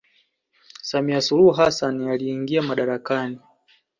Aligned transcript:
Samia 0.81 1.21
suluhu 1.21 1.51
Hasasn 1.51 2.01
aliingia 2.09 2.61
madarakani 2.61 3.39